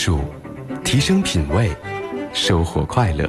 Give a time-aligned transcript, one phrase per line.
[0.00, 0.20] 术，
[0.84, 1.68] 提升品味，
[2.32, 3.28] 收获快乐。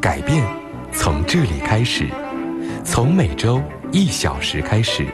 [0.00, 0.44] 改变
[0.90, 2.08] 从这里开始，
[2.82, 3.62] 从每周
[3.92, 5.06] 一小时开始。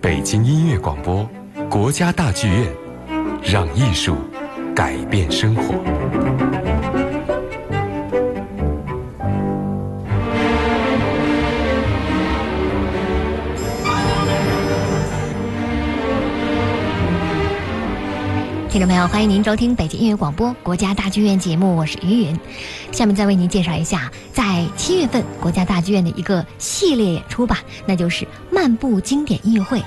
[0.00, 1.28] 北京音乐广播，
[1.70, 2.66] 国家大剧院，
[3.40, 4.16] 让艺术
[4.74, 7.11] 改变生活。
[18.72, 22.40] 听众朋友，欢迎您收听北京音乐广播国家大剧院节目，我是于云。
[22.90, 29.82] 下面再为您介绍一下，在七月份国家大剧院的一个系列演出吧，那就是漫步经典音乐会。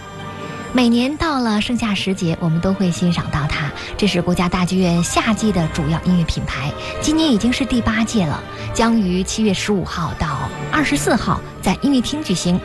[0.72, 3.72] 每年到了盛夏时节，我们都会欣赏到它。
[3.98, 6.72] 这是国家大剧院夏季的主要音乐品牌，
[7.02, 8.40] 今年已经是第八届了，
[8.72, 12.60] 将于七月十五号到二十四号在音乐厅举行。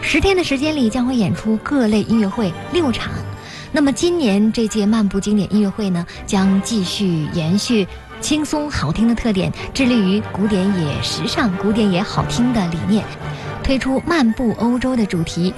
[0.00, 3.10] 十天的时间里，将会演出各类音乐会六场。
[3.76, 7.84] 那么今年这届漫步经典音乐会呢，将继续延续
[8.20, 13.04] 轻松好听的特点，致力于古典也时尚、古典也好听的理念，
[13.64, 15.52] 推出漫步欧洲的主题，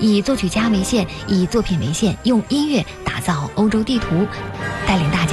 [0.00, 4.26] 以作曲家为线，以作品为线，用音乐打造欧洲地图，
[4.86, 5.26] 带领大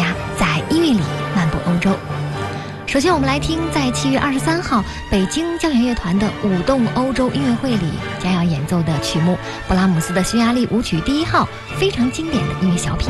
[2.96, 7.92] 首先，我们来听在七月二十三号北京交响乐团的舞动欧洲音乐会里
[8.24, 9.38] 将要演奏的曲目——
[9.68, 11.46] 布拉姆斯的匈牙利舞曲第一号，
[11.78, 13.10] 非常经典的音乐小品。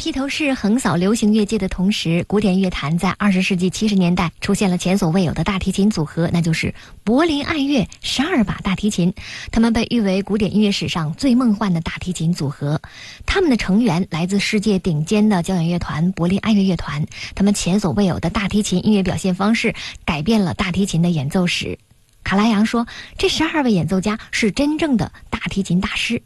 [0.00, 6.74] 披头士横扫流行乐界的同时，古典乐坛在二十世纪七十年代出现了前所未有的大提琴组合，那就是
[7.04, 9.12] 柏林爱乐十二把大提琴。
[9.52, 12.80] 他们被誉为古典音乐史上最梦幻的大提琴组合。
[13.26, 17.04] 他们的成员来自世界顶尖的交响乐团柏林爱乐乐团。
[17.34, 19.74] 他们前所未有的大提琴音乐表现方式，
[20.06, 21.78] 改变了大提琴的演奏史。
[22.24, 22.86] 卡拉扬说
[23.18, 26.22] ：“这十二位演奏家是真正的大提琴大师。”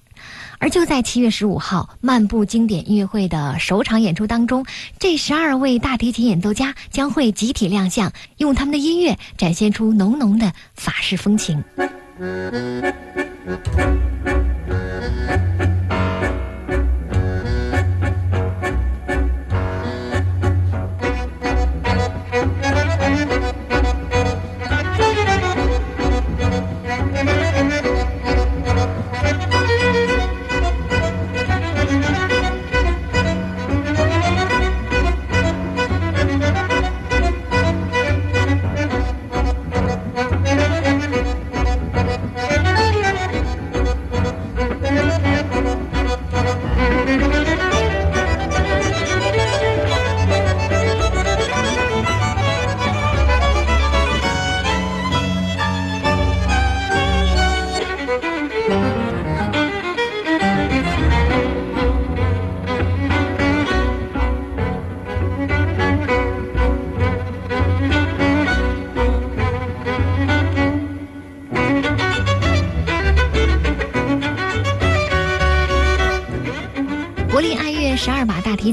[0.59, 4.65] 而就在七月十五号漫步经典音乐会的首场演出当中，
[4.99, 11.63] 这十二位大提琴演奏家将会集体亮相，用他们的音乐展现出浓浓的法式风情。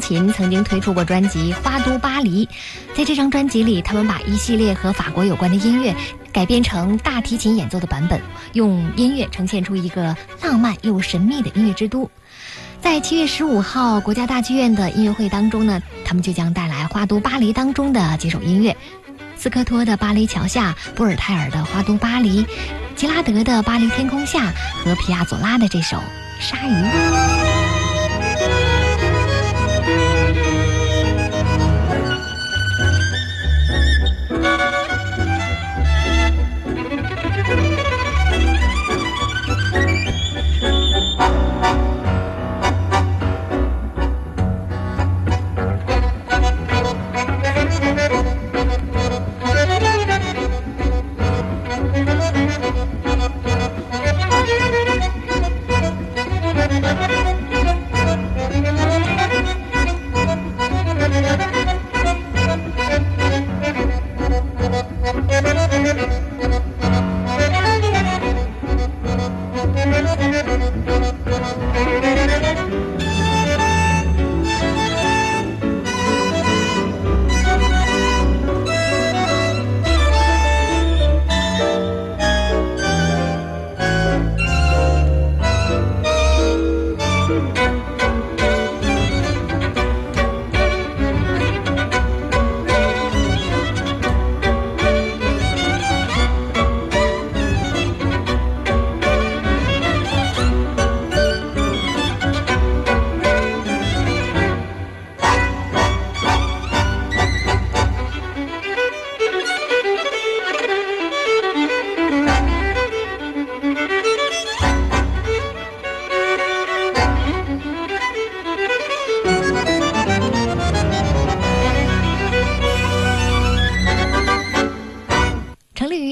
[0.02, 2.46] 琴曾经推出过专辑《花都巴黎》，
[2.94, 5.96] 在这张专辑里，他们把一系列和法国有关的音乐
[6.34, 8.20] 改编成大提琴演奏的版本，
[8.54, 12.10] 用音乐呈现出一个浪漫又神秘的音乐之都。
[12.82, 18.76] 在七月十五号国家大剧院的音乐会当中呢，他们就将带来《花都巴黎》当中的几首音乐：
[19.38, 22.44] 斯科托的《巴黎桥下》，波尔泰尔的《花都巴黎》，
[22.96, 24.52] 吉拉德的《巴黎天空下》
[24.84, 25.98] 和皮亚佐拉的这首。
[26.40, 27.81] 鲨鱼。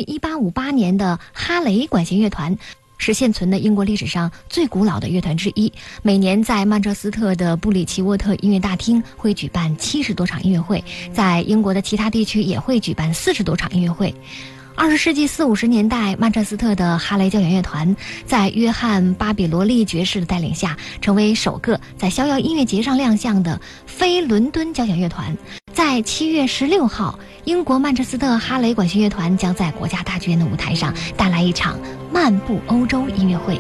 [0.01, 2.57] 一八五八年的哈雷管弦乐团
[2.98, 14.13] 是现存的英国历史上最古老的乐团之一，每年在曼彻斯特的布里奇沃特音乐大厅会举办七十多场音乐会，在英国的其他地区也会举办四十多场音乐会。
[14.75, 17.95] 二十世纪四五十年代，曼彻斯特的哈雷交响乐团
[18.25, 25.36] 在约翰巴比罗利爵士的带领下，成为首个在逍遥音乐节上亮相的非伦敦交响乐团。
[25.74, 31.77] 在七月十六号，英国曼彻斯特哈雷管弦乐团将在国家大剧院的舞台上带来一场
[32.12, 33.60] 漫步欧洲音乐会。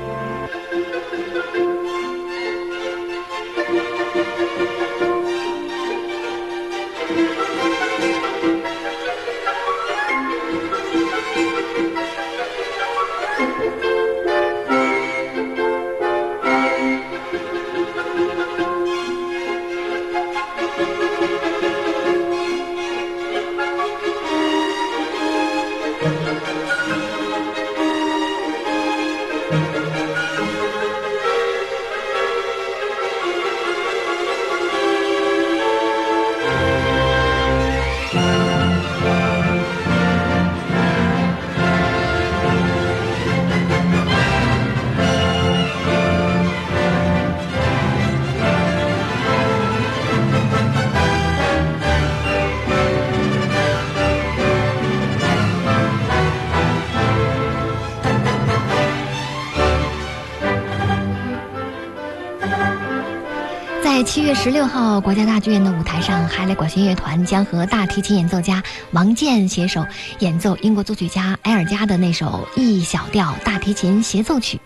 [64.09, 69.85] 七月十六号，国家大剧院的舞台上，哈雷管弦乐团将和大提琴演奏家王健携手
[70.17, 74.59] 演奏英国作曲家埃尔加的那首 E 小调大提琴协奏曲。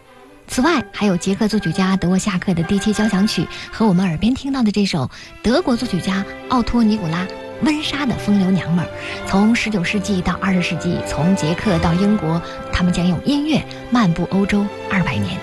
[0.48, 7.28] 此外，还有捷克作曲家德沃夏克的第七交响曲和我们耳边听到的这首德国作曲家奥托尼古拉
[7.64, 8.90] 温莎的风流娘们儿。
[9.28, 15.38] 从十九世纪到二十世纪，从捷克到英国，他们将用音乐漫步欧洲二百年。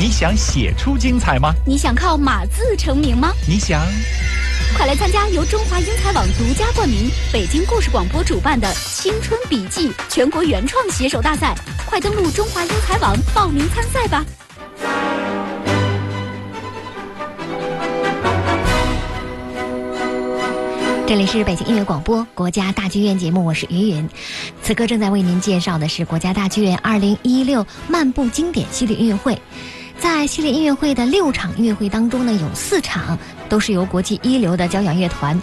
[0.00, 1.52] 你想写出精彩吗？
[1.66, 3.32] 你想靠码字成名吗？
[3.46, 3.80] 你想
[4.76, 11.54] 快来参加由中华英才网独家冠名北京故事广播主办的青春笔记全国原创写手大赛
[11.86, 14.24] 快登录中华英才网报名参赛吧
[21.08, 24.06] 这里是北京音乐广播国家大剧院节目，我是云云。
[24.62, 29.40] 此刻正在为您介绍的是国家大剧院二零一六漫步经典系列音乐会。
[29.98, 35.40] 在系列音乐会的六场音乐会当中呢，有四场都是由国际一流的交响乐团，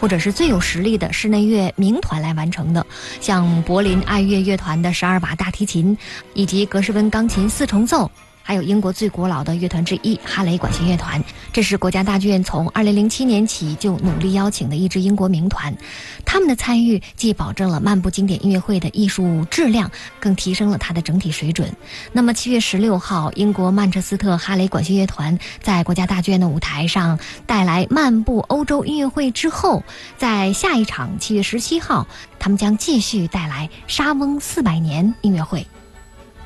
[0.00, 2.86] 或者是最有实力的室内乐名团来完成的，
[3.20, 5.98] 像柏林爱乐乐团的十二把大提琴，
[6.34, 8.08] 以及格什温钢琴四重奏。
[8.48, 15.76] 还有英国最古老的乐团之一哈雷管弦乐团，这是国家大剧院从二零零七年起就努力邀请的一支英国名团。
[16.24, 21.70] 他们的参与既保证了漫步经典音乐会的艺术质量，更提升了它的整体水准。
[22.10, 29.84] 那么七月十六号，英国曼彻斯特哈雷管弦乐团在国家大剧院的舞台上带来漫步欧洲音乐会之后，
[30.16, 32.06] 在下一场七月十七号，
[32.38, 35.66] 他们将继续带来沙翁四百年音乐会。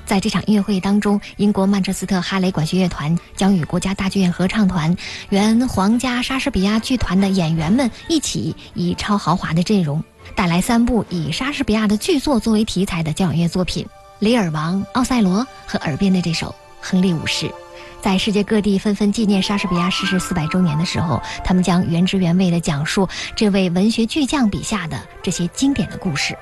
[0.05, 4.95] 在这场音乐会当中，英国曼彻斯特哈雷管弦乐团将与国家大剧院合唱团、
[5.31, 10.03] 原皇家莎士比亚剧团的演员们一起，以超豪华的阵容
[10.35, 13.85] 带来三部以莎士比亚的剧作作为题材的交响乐作品
[14.19, 16.49] 《李尔王》《奥赛罗》和耳边的这首
[16.81, 17.47] 《亨利五世》。
[18.03, 26.37] 在世界各地纷纷纪念莎士比亚逝世四百周年的时候，他们将原汁原味地讲述这位文学巨匠笔下的这些经典的故事。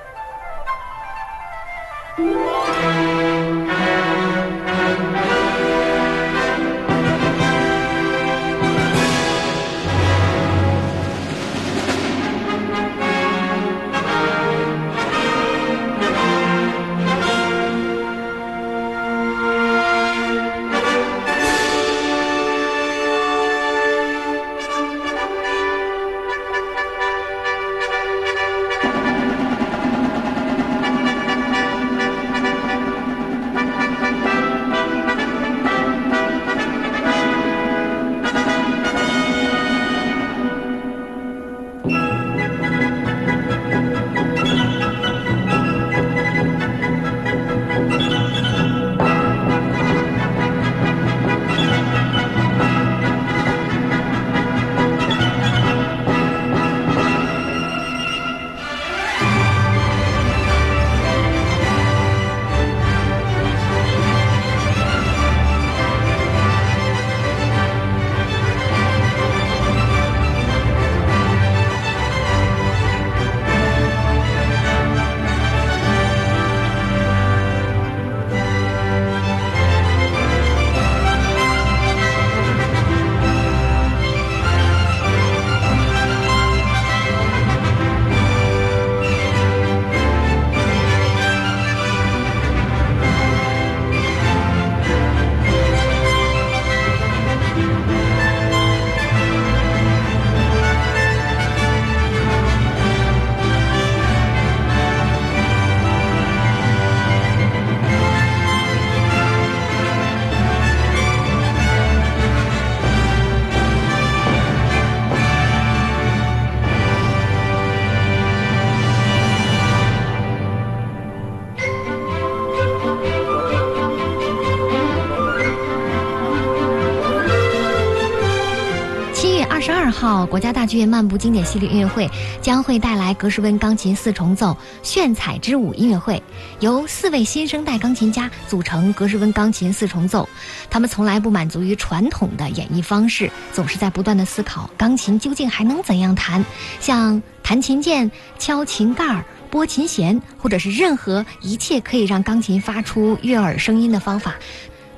[130.31, 132.09] 国家大剧院漫步经典系列音乐会
[132.41, 136.23] 将会带来格什温钢琴四重奏炫彩之舞音乐会，
[136.61, 140.29] 由四位新生代钢琴家组成格什温钢琴四重奏。
[140.69, 146.45] 他们从来不满足于传统的演绎方式，总是在不断的思考钢琴究竟还能怎样弹，
[146.79, 148.09] 像弹琴键、
[148.39, 154.35] 敲琴盖、拨琴弦，或者是任何一切可以让钢琴发出悦耳声音的方法。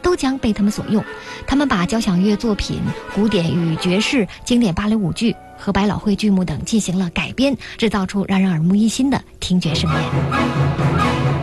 [0.04, 1.04] 都将被他们所用。
[1.48, 2.80] 他们把交响乐作品、
[3.16, 11.43] 古典与爵士、经典芭蕾舞剧和百老汇剧目等进行了改编，制造出让人耳目一新的听觉盛宴。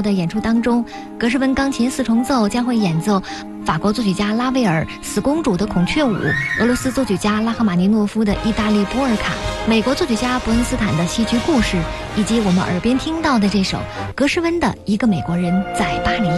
[0.00, 0.84] 的演出当中，
[1.18, 3.22] 格什温钢琴四重奏将会演奏
[3.64, 6.12] 法国作曲家拉威尔《死公主的孔雀舞》，
[6.60, 9.32] 俄罗斯作曲家拉赫玛尼诺夫的《意大利波尔卡》，
[9.68, 11.76] 美国作曲家伯恩斯坦的戏剧故事，
[12.16, 13.78] 以及我们耳边听到的这首
[14.14, 16.28] 格什温的《一个美国人在巴黎》。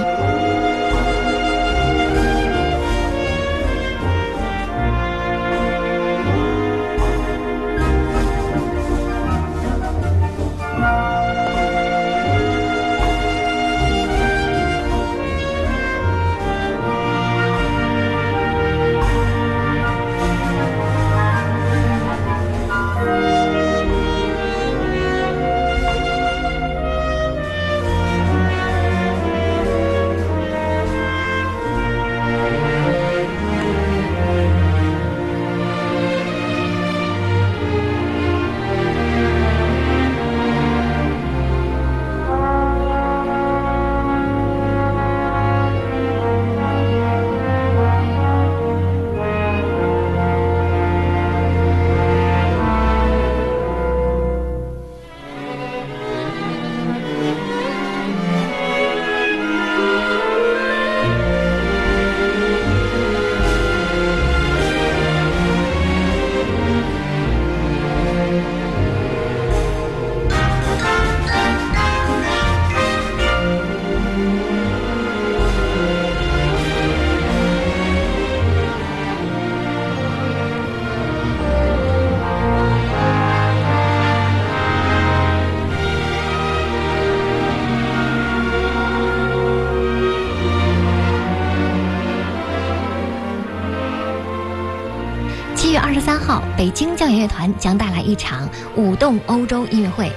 [96.60, 98.46] 北京交响乐团将带来一场
[98.76, 100.12] 舞动欧洲音乐会。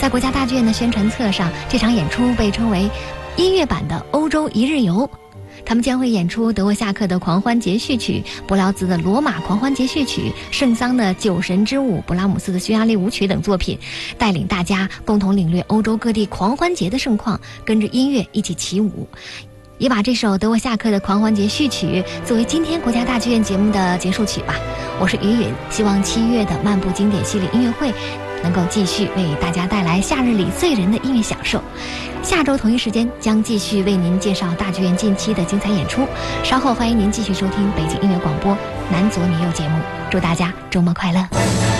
[0.00, 2.88] 在国家大剧院的宣传册上，这场演出被称为
[3.36, 5.06] “音乐版的欧洲一日游”。
[5.62, 13.78] 他们将会演出德沃夏克的《狂欢节序曲》、柏辽兹的《罗马狂欢节序曲》、圣桑的《酒神之舞》、勃拉姆斯的《匈牙利舞曲》等作品，
[14.16, 19.06] 带领大家共同领略欧洲各地狂欢节的盛况，跟着音乐一起起舞。
[19.78, 24.54] 也把这首德沃夏克的《狂欢节序曲》作为今天国家大剧院节目的结束曲吧。
[25.00, 27.92] 我是于允，希望七月的漫步经典系列音乐会
[28.42, 31.60] 能够继续为大家带来夏日里醉人的音乐享受。
[32.22, 36.06] 下周同一时间将继续为您介绍大剧院近期的精彩演出。
[36.42, 38.52] 稍后欢迎您继续收听北京音乐广播
[38.90, 39.78] 《男左女右》节目。
[40.10, 41.73] 祝大家周末快乐！